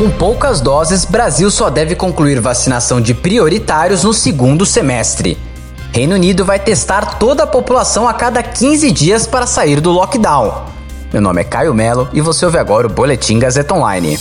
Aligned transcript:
Com 0.00 0.10
poucas 0.10 0.62
doses, 0.62 1.04
Brasil 1.04 1.50
só 1.50 1.68
deve 1.68 1.94
concluir 1.94 2.40
vacinação 2.40 3.02
de 3.02 3.12
prioritários 3.12 4.02
no 4.02 4.14
segundo 4.14 4.64
semestre. 4.64 5.36
Reino 5.92 6.14
Unido 6.14 6.42
vai 6.42 6.58
testar 6.58 7.18
toda 7.18 7.42
a 7.42 7.46
população 7.46 8.08
a 8.08 8.14
cada 8.14 8.42
15 8.42 8.90
dias 8.92 9.26
para 9.26 9.46
sair 9.46 9.78
do 9.78 9.90
lockdown. 9.90 10.64
Meu 11.12 11.20
nome 11.20 11.42
é 11.42 11.44
Caio 11.44 11.74
Melo 11.74 12.08
e 12.14 12.22
você 12.22 12.46
ouve 12.46 12.56
agora 12.56 12.86
o 12.86 12.90
Boletim 12.90 13.38
Gazeta 13.38 13.74
Online. 13.74 14.18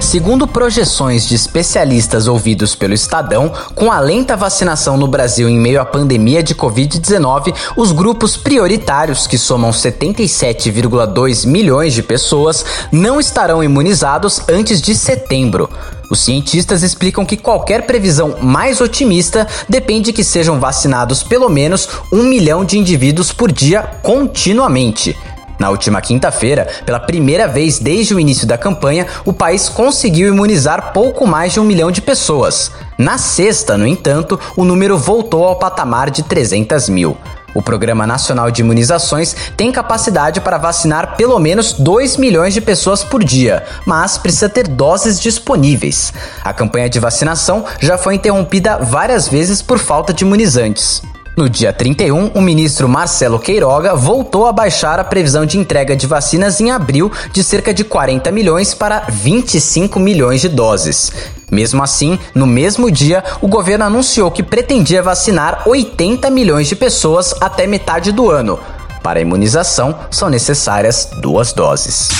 Segundo 0.00 0.46
projeções 0.46 1.28
de 1.28 1.34
especialistas 1.34 2.26
ouvidos 2.26 2.74
pelo 2.74 2.94
Estadão, 2.94 3.52
com 3.74 3.92
a 3.92 4.00
lenta 4.00 4.34
vacinação 4.34 4.96
no 4.96 5.06
Brasil 5.06 5.48
em 5.48 5.58
meio 5.58 5.80
à 5.80 5.84
pandemia 5.84 6.42
de 6.42 6.54
Covid-19, 6.54 7.54
os 7.76 7.92
grupos 7.92 8.36
prioritários, 8.36 9.26
que 9.26 9.36
somam 9.36 9.70
77,2 9.70 11.46
milhões 11.46 11.92
de 11.92 12.02
pessoas, 12.02 12.64
não 12.90 13.20
estarão 13.20 13.62
imunizados 13.62 14.40
antes 14.48 14.80
de 14.80 14.94
setembro. 14.94 15.68
Os 16.10 16.18
cientistas 16.18 16.82
explicam 16.82 17.24
que 17.24 17.36
qualquer 17.36 17.86
previsão 17.86 18.36
mais 18.42 18.80
otimista 18.80 19.46
depende 19.68 20.12
que 20.12 20.24
sejam 20.24 20.58
vacinados 20.58 21.22
pelo 21.22 21.48
menos 21.48 21.88
um 22.12 22.24
milhão 22.24 22.64
de 22.64 22.76
indivíduos 22.76 23.30
por 23.32 23.52
dia 23.52 23.82
continuamente. 24.02 25.16
Na 25.60 25.68
última 25.68 26.00
quinta-feira, 26.00 26.66
pela 26.86 26.98
primeira 26.98 27.46
vez 27.46 27.78
desde 27.78 28.14
o 28.14 28.18
início 28.18 28.46
da 28.46 28.56
campanha, 28.56 29.06
o 29.26 29.32
país 29.32 29.68
conseguiu 29.68 30.28
imunizar 30.28 30.94
pouco 30.94 31.26
mais 31.26 31.52
de 31.52 31.60
um 31.60 31.64
milhão 31.64 31.90
de 31.90 32.00
pessoas. 32.00 32.72
Na 32.96 33.18
sexta, 33.18 33.76
no 33.76 33.86
entanto, 33.86 34.40
o 34.56 34.64
número 34.64 34.96
voltou 34.96 35.44
ao 35.44 35.56
patamar 35.56 36.10
de 36.10 36.22
300 36.22 36.88
mil. 36.88 37.14
O 37.54 37.60
Programa 37.60 38.06
Nacional 38.06 38.50
de 38.50 38.62
Imunizações 38.62 39.36
tem 39.54 39.70
capacidade 39.70 40.40
para 40.40 40.56
vacinar 40.56 41.16
pelo 41.16 41.38
menos 41.38 41.74
2 41.74 42.16
milhões 42.16 42.54
de 42.54 42.62
pessoas 42.62 43.04
por 43.04 43.22
dia, 43.22 43.62
mas 43.84 44.16
precisa 44.16 44.48
ter 44.48 44.66
doses 44.66 45.20
disponíveis. 45.20 46.10
A 46.42 46.54
campanha 46.54 46.88
de 46.88 46.98
vacinação 46.98 47.66
já 47.80 47.98
foi 47.98 48.14
interrompida 48.14 48.78
várias 48.78 49.28
vezes 49.28 49.60
por 49.60 49.78
falta 49.78 50.14
de 50.14 50.24
imunizantes. 50.24 51.02
No 51.36 51.48
dia 51.48 51.72
31, 51.72 52.32
o 52.34 52.40
ministro 52.40 52.88
Marcelo 52.88 53.38
Queiroga 53.38 53.94
voltou 53.94 54.46
a 54.46 54.52
baixar 54.52 54.98
a 54.98 55.04
previsão 55.04 55.46
de 55.46 55.58
entrega 55.58 55.96
de 55.96 56.06
vacinas 56.06 56.60
em 56.60 56.70
abril 56.70 57.10
de 57.32 57.44
cerca 57.44 57.72
de 57.72 57.84
40 57.84 58.30
milhões 58.32 58.74
para 58.74 59.04
25 59.08 59.98
milhões 60.00 60.40
de 60.40 60.48
doses. 60.48 61.12
Mesmo 61.50 61.82
assim, 61.82 62.18
no 62.34 62.46
mesmo 62.46 62.90
dia, 62.90 63.22
o 63.40 63.48
governo 63.48 63.84
anunciou 63.84 64.30
que 64.30 64.42
pretendia 64.42 65.02
vacinar 65.02 65.62
80 65.66 66.28
milhões 66.30 66.68
de 66.68 66.76
pessoas 66.76 67.34
até 67.40 67.66
metade 67.66 68.12
do 68.12 68.28
ano. 68.28 68.58
Para 69.02 69.18
a 69.18 69.22
imunização, 69.22 69.98
são 70.10 70.28
necessárias 70.28 71.10
duas 71.20 71.52
doses. 71.52 72.10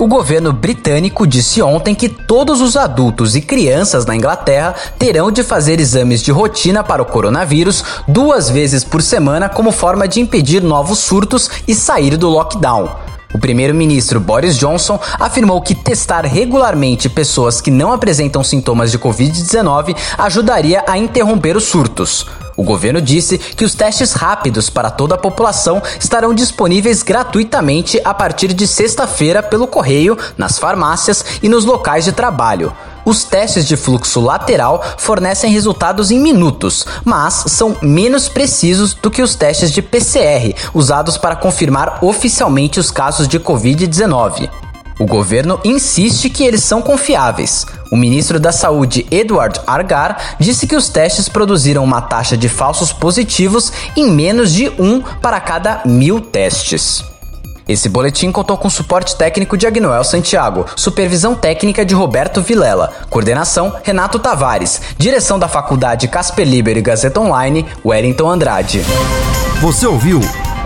O 0.00 0.06
governo 0.06 0.50
britânico 0.50 1.26
disse 1.26 1.60
ontem 1.60 1.94
que 1.94 2.08
todos 2.08 2.62
os 2.62 2.74
adultos 2.74 3.36
e 3.36 3.42
crianças 3.42 4.06
na 4.06 4.16
Inglaterra 4.16 4.74
terão 4.98 5.30
de 5.30 5.42
fazer 5.42 5.78
exames 5.78 6.22
de 6.22 6.32
rotina 6.32 6.82
para 6.82 7.02
o 7.02 7.04
coronavírus 7.04 7.84
duas 8.08 8.48
vezes 8.48 8.82
por 8.82 9.02
semana 9.02 9.46
como 9.46 9.70
forma 9.70 10.08
de 10.08 10.18
impedir 10.18 10.62
novos 10.62 11.00
surtos 11.00 11.50
e 11.68 11.74
sair 11.74 12.16
do 12.16 12.30
lockdown. 12.30 12.88
O 13.34 13.38
primeiro-ministro 13.38 14.18
Boris 14.18 14.56
Johnson 14.56 14.98
afirmou 15.18 15.60
que 15.60 15.74
testar 15.74 16.24
regularmente 16.24 17.06
pessoas 17.10 17.60
que 17.60 17.70
não 17.70 17.92
apresentam 17.92 18.42
sintomas 18.42 18.90
de 18.90 18.98
Covid-19 18.98 19.94
ajudaria 20.16 20.82
a 20.88 20.96
interromper 20.96 21.58
os 21.58 21.64
surtos. 21.64 22.26
O 22.60 22.62
governo 22.62 23.00
disse 23.00 23.38
que 23.38 23.64
os 23.64 23.74
testes 23.74 24.12
rápidos 24.12 24.68
para 24.68 24.90
toda 24.90 25.14
a 25.14 25.18
população 25.18 25.82
estarão 25.98 26.34
disponíveis 26.34 27.02
gratuitamente 27.02 27.98
a 28.04 28.12
partir 28.12 28.52
de 28.52 28.66
sexta-feira 28.66 29.42
pelo 29.42 29.66
correio, 29.66 30.18
nas 30.36 30.58
farmácias 30.58 31.24
e 31.42 31.48
nos 31.48 31.64
locais 31.64 32.04
de 32.04 32.12
trabalho. 32.12 32.70
Os 33.02 33.24
testes 33.24 33.66
de 33.66 33.78
fluxo 33.78 34.20
lateral 34.20 34.84
fornecem 34.98 35.50
resultados 35.50 36.10
em 36.10 36.18
minutos, 36.20 36.86
mas 37.02 37.44
são 37.46 37.78
menos 37.80 38.28
precisos 38.28 38.92
do 38.92 39.10
que 39.10 39.22
os 39.22 39.34
testes 39.34 39.72
de 39.72 39.80
PCR, 39.80 40.54
usados 40.74 41.16
para 41.16 41.36
confirmar 41.36 42.04
oficialmente 42.04 42.78
os 42.78 42.90
casos 42.90 43.26
de 43.26 43.40
Covid-19. 43.40 44.69
O 45.00 45.06
governo 45.06 45.58
insiste 45.64 46.28
que 46.28 46.44
eles 46.44 46.62
são 46.62 46.82
confiáveis. 46.82 47.64
O 47.90 47.96
ministro 47.96 48.38
da 48.38 48.52
Saúde, 48.52 49.06
Edward 49.10 49.58
Argar, 49.66 50.36
disse 50.38 50.66
que 50.66 50.76
os 50.76 50.90
testes 50.90 51.26
produziram 51.26 51.82
uma 51.82 52.02
taxa 52.02 52.36
de 52.36 52.50
falsos 52.50 52.92
positivos 52.92 53.72
em 53.96 54.10
menos 54.10 54.52
de 54.52 54.68
um 54.78 55.00
para 55.00 55.40
cada 55.40 55.80
mil 55.86 56.20
testes. 56.20 57.02
Esse 57.66 57.88
boletim 57.88 58.30
contou 58.30 58.58
com 58.58 58.68
suporte 58.68 59.16
técnico 59.16 59.56
de 59.56 59.66
Agnoel 59.66 60.04
Santiago, 60.04 60.66
supervisão 60.76 61.34
técnica 61.34 61.82
de 61.82 61.94
Roberto 61.94 62.42
Vilela, 62.42 62.92
coordenação 63.08 63.74
Renato 63.82 64.18
Tavares, 64.18 64.82
direção 64.98 65.38
da 65.38 65.48
Faculdade 65.48 66.08
Casper 66.08 66.46
Liber 66.46 66.76
e 66.76 66.82
Gazeta 66.82 67.20
Online, 67.20 67.64
Wellington 67.82 68.28
Andrade. 68.28 68.84
Você 69.62 69.86
ouviu 69.86 70.20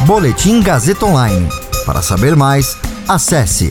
Boletim 0.00 0.60
Gazeta 0.60 1.06
Online. 1.06 1.48
Para 1.86 2.02
saber 2.02 2.36
mais, 2.36 2.76
acesse 3.08 3.70